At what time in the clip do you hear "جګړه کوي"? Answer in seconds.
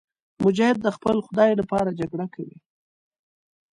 1.99-2.57